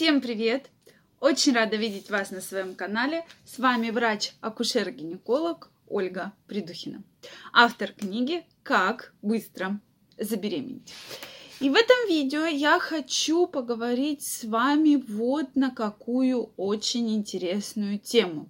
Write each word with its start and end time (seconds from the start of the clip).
Всем 0.00 0.22
привет! 0.22 0.70
Очень 1.20 1.52
рада 1.52 1.76
видеть 1.76 2.08
вас 2.08 2.30
на 2.30 2.40
своем 2.40 2.74
канале. 2.74 3.22
С 3.44 3.58
вами 3.58 3.90
врач-акушер-гинеколог 3.90 5.68
Ольга 5.88 6.32
Придухина, 6.46 7.02
автор 7.52 7.92
книги 7.92 8.46
«Как 8.62 9.12
быстро 9.20 9.78
забеременеть». 10.16 10.90
И 11.60 11.68
в 11.68 11.74
этом 11.74 12.08
видео 12.08 12.46
я 12.46 12.78
хочу 12.78 13.46
поговорить 13.46 14.22
с 14.22 14.44
вами 14.44 14.96
вот 14.96 15.54
на 15.54 15.70
какую 15.70 16.50
очень 16.56 17.14
интересную 17.14 17.98
тему. 17.98 18.48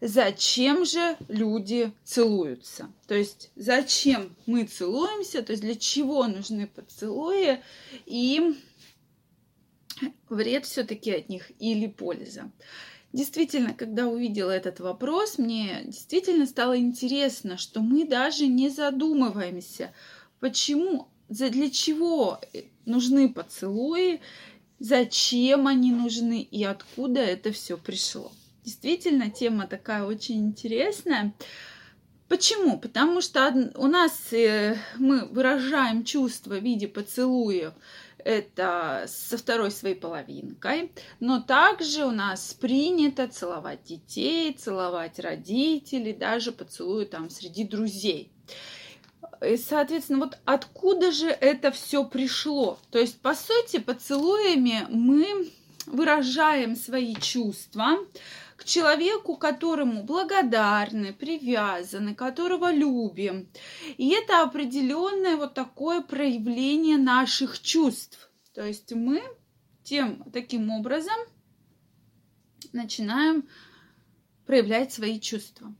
Зачем 0.00 0.86
же 0.86 1.18
люди 1.28 1.92
целуются? 2.02 2.90
То 3.06 3.14
есть 3.14 3.50
зачем 3.56 4.34
мы 4.46 4.64
целуемся? 4.64 5.42
То 5.42 5.52
есть 5.52 5.62
для 5.62 5.74
чего 5.74 6.26
нужны 6.26 6.66
поцелуи? 6.66 7.60
И 8.06 8.56
вред 10.28 10.66
все-таки 10.66 11.12
от 11.12 11.28
них 11.28 11.50
или 11.58 11.86
польза. 11.86 12.50
Действительно, 13.12 13.72
когда 13.72 14.06
увидела 14.06 14.50
этот 14.50 14.80
вопрос, 14.80 15.38
мне 15.38 15.82
действительно 15.84 16.46
стало 16.46 16.78
интересно, 16.78 17.56
что 17.56 17.80
мы 17.80 18.06
даже 18.06 18.46
не 18.46 18.68
задумываемся, 18.68 19.94
почему, 20.40 21.08
для 21.28 21.70
чего 21.70 22.38
нужны 22.84 23.32
поцелуи, 23.32 24.20
зачем 24.78 25.66
они 25.66 25.90
нужны 25.92 26.42
и 26.42 26.64
откуда 26.64 27.20
это 27.20 27.50
все 27.52 27.78
пришло. 27.78 28.30
Действительно, 28.64 29.30
тема 29.30 29.66
такая 29.66 30.04
очень 30.04 30.40
интересная. 30.40 31.32
Почему? 32.28 32.78
Потому 32.78 33.22
что 33.22 33.72
у 33.76 33.86
нас 33.86 34.32
э, 34.34 34.76
мы 34.98 35.24
выражаем 35.24 36.04
чувства 36.04 36.56
в 36.56 36.62
виде 36.62 36.86
поцелуев 36.86 37.72
это 38.24 39.04
со 39.06 39.38
второй 39.38 39.70
своей 39.70 39.94
половинкой, 39.94 40.92
но 41.20 41.40
также 41.40 42.04
у 42.04 42.10
нас 42.10 42.54
принято 42.54 43.28
целовать 43.28 43.84
детей, 43.84 44.52
целовать 44.52 45.18
родителей, 45.18 46.12
даже 46.12 46.52
поцелуи 46.52 47.04
там 47.04 47.30
среди 47.30 47.64
друзей. 47.64 48.30
И, 49.46 49.56
соответственно, 49.56 50.20
вот 50.20 50.38
откуда 50.44 51.12
же 51.12 51.28
это 51.28 51.70
все 51.70 52.04
пришло? 52.04 52.78
То 52.90 52.98
есть, 52.98 53.20
по 53.20 53.34
сути, 53.34 53.78
поцелуями 53.78 54.86
мы 54.90 55.50
выражаем 55.86 56.76
свои 56.76 57.14
чувства, 57.14 57.98
к 58.58 58.64
человеку, 58.64 59.36
которому 59.36 60.02
благодарны, 60.02 61.12
привязаны, 61.12 62.14
которого 62.16 62.72
любим. 62.72 63.48
И 63.96 64.10
это 64.10 64.42
определенное 64.42 65.36
вот 65.36 65.54
такое 65.54 66.00
проявление 66.00 66.98
наших 66.98 67.60
чувств. 67.60 68.30
То 68.52 68.66
есть 68.66 68.92
мы 68.92 69.22
тем 69.84 70.24
таким 70.32 70.70
образом 70.70 71.14
начинаем 72.72 73.48
проявлять 74.44 74.92
свои 74.92 75.20
чувства. 75.20 75.72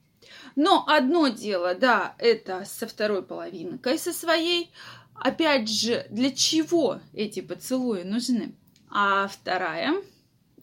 Но 0.55 0.84
одно 0.87 1.29
дело, 1.29 1.75
да, 1.75 2.15
это 2.19 2.65
со 2.65 2.87
второй 2.87 3.25
половинкой, 3.25 3.99
со 3.99 4.12
своей. 4.12 4.71
Опять 5.15 5.69
же, 5.69 6.06
для 6.11 6.31
чего 6.31 7.01
эти 7.12 7.41
поцелуи 7.41 8.05
нужны? 8.05 8.55
А 8.89 9.27
вторая, 9.27 10.01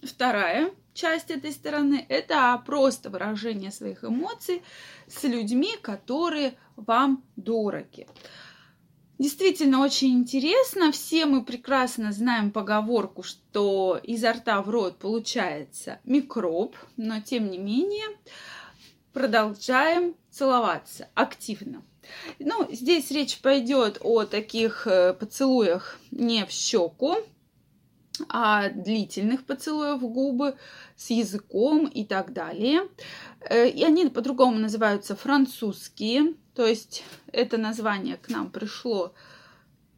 вторая 0.01 0.71
часть 0.95 1.29
этой 1.29 1.51
стороны– 1.51 2.03
это 2.09 2.59
просто 2.65 3.11
выражение 3.11 3.71
своих 3.71 4.03
эмоций 4.03 4.63
с 5.07 5.23
людьми, 5.23 5.77
которые 5.81 6.55
вам 6.75 7.23
дороги. 7.35 8.07
Действительно 9.17 9.81
очень 9.81 10.13
интересно. 10.13 10.91
Все 10.91 11.25
мы 11.25 11.45
прекрасно 11.45 12.11
знаем 12.11 12.51
поговорку, 12.51 13.23
что 13.23 13.99
изо 14.03 14.33
рта 14.33 14.61
в 14.61 14.69
рот 14.69 14.97
получается 14.97 15.99
микроб, 16.03 16.75
но 16.97 17.21
тем 17.21 17.49
не 17.49 17.57
менее 17.57 18.07
продолжаем 19.13 20.15
целоваться 20.31 21.07
активно. 21.13 21.81
Ну, 22.39 22.67
здесь 22.71 23.09
речь 23.11 23.39
пойдет 23.39 23.99
о 24.01 24.25
таких 24.25 24.85
э, 24.85 25.13
поцелуях 25.13 25.97
не 26.11 26.45
в 26.45 26.51
щеку, 26.51 27.15
а 28.29 28.69
длительных 28.69 29.45
поцелуев 29.45 30.01
в 30.01 30.07
губы 30.07 30.55
с 30.95 31.09
языком 31.09 31.87
и 31.87 32.05
так 32.05 32.33
далее. 32.33 32.87
Э, 33.41 33.69
и 33.69 33.83
они 33.83 34.05
по-другому 34.07 34.57
называются 34.57 35.15
французские, 35.15 36.35
то 36.53 36.65
есть 36.65 37.03
это 37.31 37.57
название 37.57 38.17
к 38.17 38.29
нам 38.29 38.49
пришло 38.49 39.13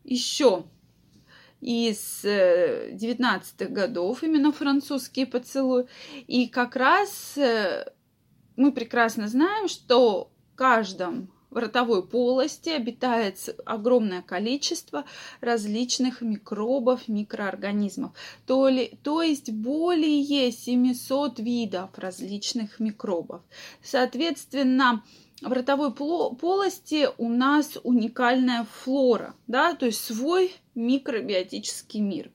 еще 0.03 0.63
из 1.61 2.23
19-х 2.23 3.65
э, 3.65 3.67
годов, 3.67 4.23
именно 4.23 4.51
французские 4.51 5.25
поцелуи. 5.25 5.87
И 6.27 6.47
как 6.47 6.75
раз 6.75 7.37
э, 7.37 7.91
мы 8.55 8.71
прекрасно 8.71 9.27
знаем, 9.27 9.67
что 9.67 10.31
в 10.53 10.55
каждом 10.55 11.31
в 11.57 11.59
ротовой 11.59 12.05
полости 12.05 12.69
обитает 12.69 13.59
огромное 13.65 14.21
количество 14.21 15.05
различных 15.41 16.21
микробов, 16.21 17.07
микроорганизмов. 17.07 18.11
То, 18.45 18.67
ли, 18.67 18.99
то 19.01 19.23
есть 19.23 19.49
более 19.49 20.51
700 20.51 21.39
видов 21.39 21.89
различных 21.97 22.79
микробов. 22.79 23.41
Соответственно, 23.81 25.03
в 25.41 25.51
ротовой 25.51 25.91
полости 25.91 27.09
у 27.17 27.27
нас 27.27 27.79
уникальная 27.83 28.67
флора, 28.83 29.33
да, 29.47 29.73
то 29.73 29.87
есть 29.87 30.03
свой 30.03 30.53
микробиотический 30.75 32.01
мир. 32.01 32.29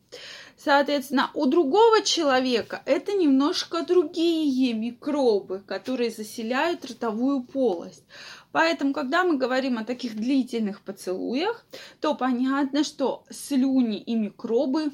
Соответственно, 0.64 1.30
у 1.34 1.46
другого 1.46 2.02
человека 2.02 2.82
это 2.86 3.14
немножко 3.14 3.84
другие 3.84 4.74
микробы, 4.74 5.60
которые 5.66 6.10
заселяют 6.10 6.84
ротовую 6.84 7.42
полость. 7.42 8.04
Поэтому, 8.52 8.92
когда 8.92 9.24
мы 9.24 9.38
говорим 9.38 9.78
о 9.78 9.84
таких 9.84 10.14
длительных 10.14 10.82
поцелуях, 10.82 11.66
то 12.00 12.14
понятно, 12.14 12.84
что 12.84 13.24
слюни 13.28 13.98
и 13.98 14.14
микробы 14.14 14.92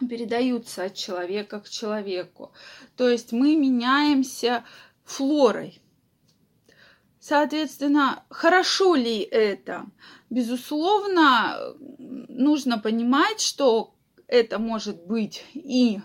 передаются 0.00 0.84
от 0.84 0.94
человека 0.94 1.60
к 1.60 1.68
человеку. 1.68 2.50
То 2.96 3.08
есть 3.08 3.30
мы 3.30 3.54
меняемся 3.54 4.64
флорой. 5.04 5.80
Соответственно, 7.20 8.24
хорошо 8.28 8.96
ли 8.96 9.20
это? 9.20 9.86
Безусловно, 10.30 11.76
нужно 11.98 12.78
понимать, 12.78 13.40
что 13.40 13.94
это 14.28 14.58
может 14.58 15.04
быть 15.06 15.44
и 15.54 16.00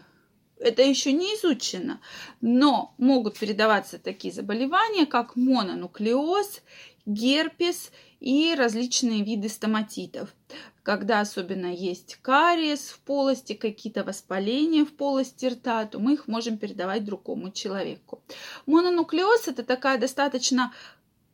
это 0.63 0.81
еще 0.81 1.11
не 1.11 1.35
изучено, 1.35 1.99
но 2.39 2.95
могут 2.97 3.37
передаваться 3.37 3.99
такие 3.99 4.33
заболевания, 4.33 5.05
как 5.05 5.35
мононуклеоз, 5.35 6.61
герпес 7.05 7.91
и 8.21 8.55
различные 8.57 9.23
виды 9.23 9.49
стоматитов. 9.49 10.33
Когда 10.81 11.19
особенно 11.19 11.73
есть 11.73 12.17
кариес 12.21 12.89
в 12.89 12.99
полости, 12.99 13.53
какие-то 13.53 14.05
воспаления 14.05 14.85
в 14.85 14.93
полости 14.93 15.47
рта, 15.47 15.85
то 15.85 15.99
мы 15.99 16.13
их 16.13 16.27
можем 16.27 16.57
передавать 16.57 17.03
другому 17.03 17.51
человеку. 17.51 18.21
Мононуклеоз– 18.65 19.47
это 19.49 19.63
такая 19.63 19.97
достаточно 19.97 20.73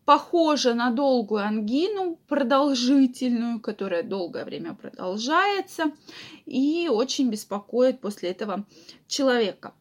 похожа 0.10 0.74
на 0.74 0.90
долгую 0.90 1.46
ангину, 1.46 2.18
продолжительную, 2.28 3.60
которая 3.60 4.02
долгое 4.02 4.44
время 4.44 4.74
продолжается 4.74 5.92
и 6.48 6.90
очень 6.90 7.30
беспокоит 7.30 8.02
после 8.02 8.32
этого 8.32 8.66
человека. 9.08 9.76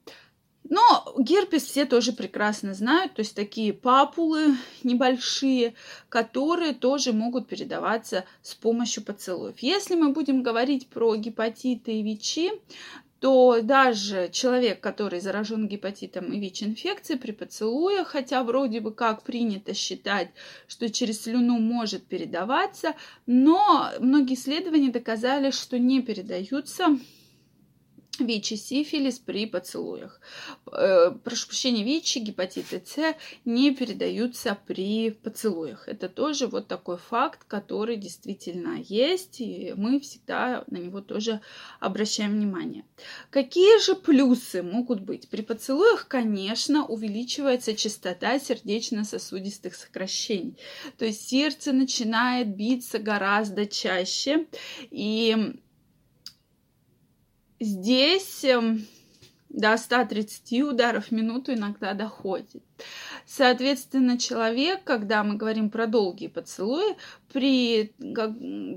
Но 0.64 1.14
герпес 1.18 1.64
все 1.64 1.86
тоже 1.86 2.12
прекрасно 2.12 2.74
знают, 2.74 3.14
то 3.14 3.20
есть 3.20 3.34
такие 3.34 3.72
папулы 3.72 4.58
небольшие, 4.82 5.72
которые 6.10 6.74
тоже 6.74 7.14
могут 7.14 7.48
передаваться 7.48 8.26
с 8.42 8.54
помощью 8.54 9.04
поцелуев. 9.04 9.58
Если 9.60 9.94
мы 9.94 10.12
будем 10.12 10.42
говорить 10.42 10.88
про 10.88 11.16
гепатиты 11.16 11.92
и 11.92 12.02
ВИЧи, 12.02 12.50
то 13.20 13.60
даже 13.62 14.28
человек, 14.32 14.80
который 14.80 15.20
заражен 15.20 15.66
гепатитом 15.66 16.32
и 16.32 16.38
ВИЧ-инфекцией 16.38 17.18
при 17.18 17.32
поцелуях, 17.32 18.08
хотя 18.08 18.44
вроде 18.44 18.80
бы 18.80 18.92
как 18.92 19.22
принято 19.22 19.74
считать, 19.74 20.30
что 20.68 20.88
через 20.90 21.22
слюну 21.22 21.58
может 21.58 22.06
передаваться, 22.06 22.94
но 23.26 23.90
многие 23.98 24.34
исследования 24.34 24.90
доказали, 24.90 25.50
что 25.50 25.78
не 25.78 26.00
передаются 26.00 26.98
ВИЧ 28.20 28.52
и 28.52 28.56
сифилис 28.56 29.18
при 29.18 29.46
поцелуях. 29.46 30.20
Э, 30.72 31.10
прошу 31.24 31.48
прощения, 31.48 31.84
ВИЧ 31.84 32.16
и 32.16 32.20
гепатиты 32.20 32.82
С 32.84 33.14
не 33.44 33.74
передаются 33.74 34.56
при 34.66 35.10
поцелуях. 35.10 35.88
Это 35.88 36.08
тоже 36.08 36.46
вот 36.46 36.68
такой 36.68 36.96
факт, 36.96 37.44
который 37.46 37.96
действительно 37.96 38.76
есть, 38.80 39.40
и 39.40 39.74
мы 39.76 40.00
всегда 40.00 40.64
на 40.66 40.76
него 40.76 41.00
тоже 41.00 41.40
обращаем 41.80 42.32
внимание. 42.32 42.84
Какие 43.30 43.80
же 43.80 43.94
плюсы 43.94 44.62
могут 44.62 45.00
быть? 45.00 45.28
При 45.28 45.42
поцелуях, 45.42 46.08
конечно, 46.08 46.86
увеличивается 46.86 47.74
частота 47.74 48.38
сердечно-сосудистых 48.38 49.74
сокращений. 49.74 50.56
То 50.96 51.04
есть 51.04 51.28
сердце 51.28 51.72
начинает 51.72 52.54
биться 52.54 52.98
гораздо 52.98 53.66
чаще, 53.66 54.46
и 54.90 55.54
здесь 57.60 58.44
эм, 58.44 58.86
до 59.48 59.76
130 59.76 60.62
ударов 60.62 61.06
в 61.06 61.10
минуту 61.12 61.54
иногда 61.54 61.94
доходит. 61.94 62.62
Соответственно, 63.26 64.18
человек, 64.18 64.84
когда 64.84 65.24
мы 65.24 65.36
говорим 65.36 65.70
про 65.70 65.86
долгие 65.86 66.28
поцелуи, 66.28 66.96
при, 67.32 67.92
как, 68.14 68.32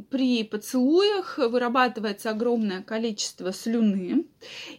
при 0.09 0.43
поцелуях 0.43 1.37
вырабатывается 1.37 2.31
огромное 2.31 2.81
количество 2.81 3.53
слюны, 3.53 4.25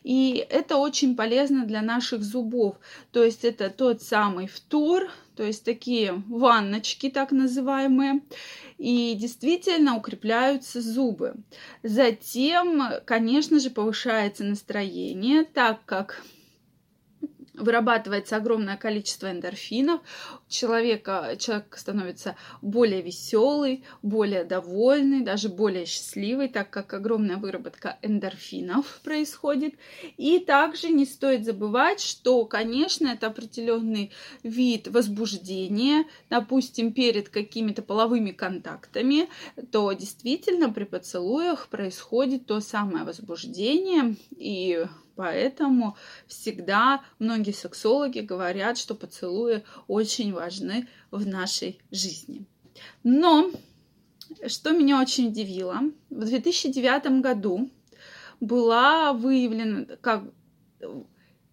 и 0.02 0.44
это 0.50 0.76
очень 0.76 1.14
полезно 1.14 1.64
для 1.66 1.82
наших 1.82 2.22
зубов. 2.22 2.76
То 3.12 3.22
есть 3.22 3.44
это 3.44 3.70
тот 3.70 4.02
самый 4.02 4.46
фтор, 4.46 5.10
то 5.36 5.42
есть 5.42 5.64
такие 5.64 6.22
ванночки, 6.28 7.10
так 7.10 7.32
называемые, 7.32 8.20
и 8.78 9.14
действительно 9.14 9.96
укрепляются 9.96 10.80
зубы. 10.80 11.34
Затем, 11.82 12.82
конечно 13.04 13.60
же, 13.60 13.70
повышается 13.70 14.44
настроение, 14.44 15.44
так 15.44 15.84
как 15.84 16.24
вырабатывается 17.62 18.36
огромное 18.36 18.76
количество 18.76 19.30
эндорфинов, 19.30 20.00
человека, 20.48 21.36
человек 21.38 21.76
становится 21.76 22.36
более 22.60 23.02
веселый, 23.02 23.84
более 24.02 24.44
довольный, 24.44 25.22
даже 25.22 25.48
более 25.48 25.86
счастливый, 25.86 26.48
так 26.48 26.70
как 26.70 26.92
огромная 26.92 27.36
выработка 27.36 27.98
эндорфинов 28.02 29.00
происходит. 29.04 29.74
И 30.16 30.38
также 30.38 30.88
не 30.88 31.06
стоит 31.06 31.44
забывать, 31.44 32.00
что, 32.00 32.44
конечно, 32.44 33.08
это 33.08 33.28
определенный 33.28 34.12
вид 34.42 34.88
возбуждения, 34.88 36.04
допустим, 36.28 36.92
перед 36.92 37.28
какими-то 37.28 37.82
половыми 37.82 38.32
контактами, 38.32 39.28
то 39.70 39.92
действительно 39.92 40.70
при 40.72 40.84
поцелуях 40.84 41.68
происходит 41.68 42.46
то 42.46 42.60
самое 42.60 43.04
возбуждение, 43.04 44.16
и 44.36 44.84
Поэтому 45.16 45.96
всегда 46.26 47.02
многие 47.18 47.52
сексологи 47.52 48.20
говорят, 48.20 48.78
что 48.78 48.94
поцелуи 48.94 49.62
очень 49.86 50.32
важны 50.32 50.88
в 51.10 51.26
нашей 51.26 51.80
жизни. 51.90 52.46
Но 53.02 53.50
что 54.46 54.72
меня 54.72 55.00
очень 55.00 55.28
удивило, 55.28 55.80
в 56.10 56.24
2009 56.24 57.20
году 57.20 57.70
была 58.40 59.12
выявлена 59.12 59.96
как 60.00 60.24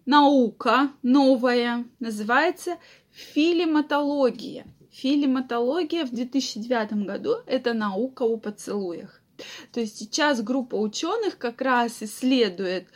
наука 0.06 0.90
новая, 1.02 1.84
называется 1.98 2.76
филиматология. 3.10 4.66
Филиматология 4.90 6.04
в 6.04 6.10
2009 6.10 7.06
году– 7.06 7.36
это 7.46 7.74
наука 7.74 8.24
о 8.24 8.36
поцелуях. 8.36 9.20
То 9.72 9.80
есть 9.80 9.98
сейчас 9.98 10.42
группа 10.42 10.74
ученых 10.74 11.38
как 11.38 11.60
раз 11.60 12.02
исследует 12.02 12.88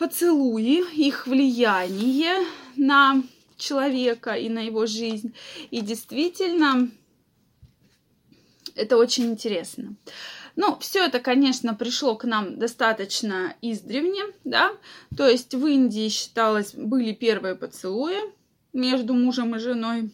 поцелуи, 0.00 0.82
их 0.94 1.26
влияние 1.26 2.46
на 2.74 3.22
человека 3.58 4.32
и 4.32 4.48
на 4.48 4.60
его 4.60 4.86
жизнь. 4.86 5.34
И 5.70 5.82
действительно, 5.82 6.90
это 8.74 8.96
очень 8.96 9.26
интересно. 9.26 9.94
Ну, 10.56 10.78
все 10.80 11.04
это, 11.04 11.20
конечно, 11.20 11.74
пришло 11.74 12.16
к 12.16 12.24
нам 12.24 12.58
достаточно 12.58 13.54
издревне, 13.60 14.22
да, 14.44 14.72
то 15.16 15.28
есть 15.28 15.54
в 15.54 15.66
Индии 15.66 16.08
считалось, 16.08 16.74
были 16.74 17.12
первые 17.12 17.54
поцелуи 17.54 18.16
между 18.72 19.12
мужем 19.12 19.54
и 19.54 19.58
женой, 19.58 20.10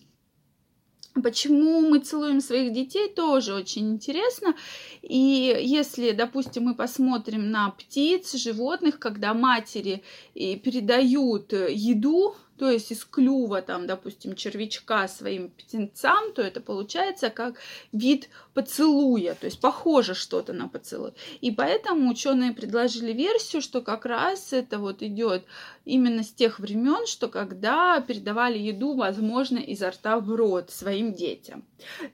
Почему 1.22 1.80
мы 1.80 2.00
целуем 2.00 2.40
своих 2.40 2.72
детей, 2.72 3.08
тоже 3.08 3.54
очень 3.54 3.90
интересно. 3.92 4.54
И 5.02 5.58
если, 5.62 6.12
допустим, 6.12 6.64
мы 6.64 6.74
посмотрим 6.74 7.50
на 7.50 7.70
птиц, 7.70 8.34
животных, 8.34 8.98
когда 8.98 9.32
матери 9.32 10.02
э, 10.34 10.56
передают 10.56 11.52
еду 11.52 12.34
то 12.58 12.70
есть 12.70 12.90
из 12.90 13.04
клюва, 13.04 13.60
там, 13.62 13.86
допустим, 13.86 14.34
червячка 14.34 15.08
своим 15.08 15.50
птенцам, 15.50 16.32
то 16.34 16.42
это 16.42 16.60
получается 16.60 17.30
как 17.30 17.56
вид 17.92 18.28
поцелуя, 18.54 19.34
то 19.34 19.46
есть 19.46 19.60
похоже 19.60 20.14
что-то 20.14 20.52
на 20.52 20.68
поцелуй. 20.68 21.12
И 21.40 21.50
поэтому 21.50 22.10
ученые 22.10 22.52
предложили 22.52 23.12
версию, 23.12 23.60
что 23.60 23.82
как 23.82 24.06
раз 24.06 24.52
это 24.52 24.78
вот 24.78 25.02
идет 25.02 25.44
именно 25.84 26.22
с 26.22 26.32
тех 26.32 26.58
времен, 26.58 27.06
что 27.06 27.28
когда 27.28 28.00
передавали 28.00 28.58
еду, 28.58 28.94
возможно, 28.94 29.58
изо 29.58 29.90
рта 29.90 30.18
в 30.18 30.34
рот 30.34 30.70
своим 30.70 31.05
детям. 31.12 31.64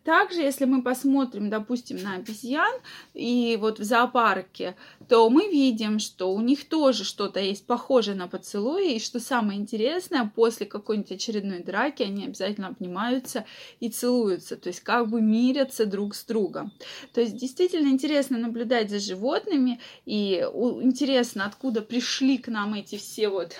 Также, 0.04 0.40
если 0.40 0.64
мы 0.64 0.82
посмотрим, 0.82 1.50
допустим, 1.50 2.02
на 2.02 2.14
обезьян 2.16 2.72
и 3.14 3.56
вот 3.60 3.78
в 3.78 3.84
зоопарке, 3.84 4.76
то 5.08 5.28
мы 5.30 5.48
видим, 5.48 5.98
что 5.98 6.32
у 6.32 6.40
них 6.40 6.68
тоже 6.68 7.04
что-то 7.04 7.40
есть 7.40 7.66
похожее 7.66 8.16
на 8.16 8.28
поцелуй, 8.28 8.94
и 8.94 9.00
что 9.00 9.20
самое 9.20 9.58
интересное, 9.60 10.30
после 10.34 10.66
какой-нибудь 10.66 11.12
очередной 11.12 11.60
драки 11.60 12.02
они 12.02 12.24
обязательно 12.24 12.68
обнимаются 12.68 13.44
и 13.80 13.88
целуются, 13.88 14.56
то 14.56 14.68
есть 14.68 14.80
как 14.80 15.08
бы 15.08 15.20
мирятся 15.20 15.86
друг 15.86 16.14
с 16.14 16.24
другом. 16.24 16.72
То 17.12 17.20
есть 17.20 17.36
действительно 17.36 17.88
интересно 17.88 18.38
наблюдать 18.38 18.90
за 18.90 18.98
животными, 18.98 19.80
и 20.06 20.40
интересно, 20.82 21.46
откуда 21.46 21.82
пришли 21.82 22.38
к 22.38 22.48
нам 22.48 22.74
эти 22.74 22.96
все 22.96 23.28
вот 23.28 23.56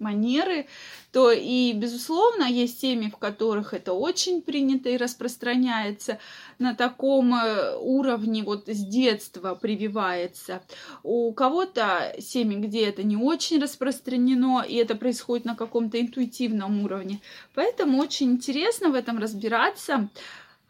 манеры, 0.00 0.66
то 1.12 1.30
и, 1.32 1.72
безусловно, 1.72 2.44
есть 2.44 2.80
семьи, 2.80 3.10
в 3.10 3.16
которых 3.16 3.74
это 3.74 3.92
очень 3.92 4.42
принято 4.42 4.88
и 4.88 4.96
распространяется 4.96 6.18
на 6.58 6.74
таком 6.74 7.34
э, 7.34 7.76
уровне, 7.76 8.42
вот 8.42 8.68
с 8.68 8.84
детства 8.84 9.54
прививается. 9.54 10.62
У 11.02 11.32
кого-то 11.32 12.14
семьи, 12.18 12.56
где 12.58 12.86
это 12.86 13.02
не 13.02 13.16
очень 13.16 13.60
распространено, 13.60 14.64
и 14.66 14.76
это 14.76 14.94
происходит 14.94 15.44
на 15.44 15.56
каком-то 15.56 16.00
интуитивном 16.00 16.84
уровне. 16.84 17.20
Поэтому 17.54 17.98
очень 17.98 18.32
интересно 18.32 18.90
в 18.90 18.94
этом 18.94 19.18
разбираться. 19.18 20.08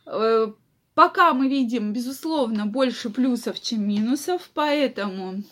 Э, 0.07 0.53
пока 0.95 1.35
мы 1.35 1.49
видим, 1.49 1.93
безусловно, 1.93 2.67
больше 2.67 3.11
плюсов, 3.11 3.61
чем 3.61 3.87
минусов, 3.87 4.51
поэтому 4.55 5.43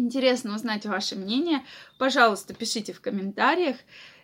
Интересно 0.00 0.54
узнать 0.54 0.86
ваше 0.86 1.14
мнение. 1.14 1.62
Пожалуйста, 1.98 2.54
пишите 2.54 2.94
в 2.94 3.02
комментариях, 3.02 3.76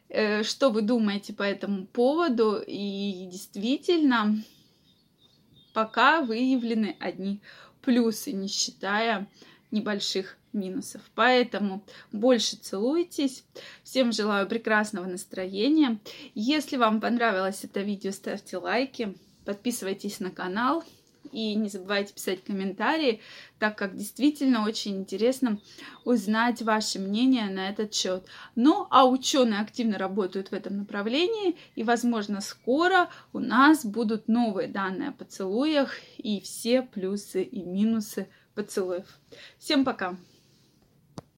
э, 0.09 0.43
что 0.43 0.71
вы 0.71 0.81
думаете 0.81 1.35
по 1.35 1.43
этому 1.43 1.87
поводу. 1.87 2.63
И 2.67 3.29
действительно, 3.31 4.43
пока 5.75 6.23
выявлены 6.23 6.97
одни 6.99 7.43
плюсы, 7.83 8.33
не 8.33 8.49
считая 8.49 9.29
небольших 9.71 10.39
минусов. 10.55 11.03
Поэтому 11.15 11.85
больше 12.11 12.57
целуйтесь. 12.57 13.45
Всем 13.85 14.13
желаю 14.13 14.49
прекрасного 14.49 15.05
настроения. 15.05 15.99
Если 16.35 16.79
вам 16.79 17.03
понравилось 17.03 17.65
это 17.65 17.83
видео, 17.83 18.13
ставьте 18.13 18.57
лайки, 18.57 19.15
подписывайтесь 19.45 20.21
на 20.21 20.31
канал. 20.31 20.83
И 21.37 21.55
не 21.55 21.69
забывайте 21.69 22.15
писать 22.15 22.43
комментарии, 22.43 23.21
так 23.59 23.77
как 23.77 23.95
действительно 23.95 24.65
очень 24.65 24.97
интересно 24.97 25.61
узнать 26.03 26.63
ваше 26.63 26.99
мнение 26.99 27.51
на 27.51 27.69
этот 27.69 27.93
счет. 27.93 28.25
Ну, 28.55 28.87
а 28.89 29.05
ученые 29.07 29.61
активно 29.61 29.99
работают 29.99 30.49
в 30.49 30.55
этом 30.55 30.79
направлении, 30.79 31.55
и, 31.75 31.83
возможно, 31.83 32.41
скоро 32.41 33.11
у 33.35 33.39
нас 33.39 33.85
будут 33.85 34.29
новые 34.29 34.69
данные 34.69 35.11
о 35.11 35.13
поцелуях 35.13 35.93
и 36.17 36.41
все 36.41 36.81
плюсы 36.81 37.43
и 37.43 37.63
минусы 37.63 38.29
поцелуев. 38.55 39.07
Всем 39.59 39.85
пока! 39.85 40.17